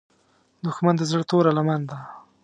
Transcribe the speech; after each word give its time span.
دښمن 0.65 0.95
د 0.97 1.01
زړه 1.11 1.23
توره 1.29 1.51
لمن 1.57 1.81
ده 1.89 1.97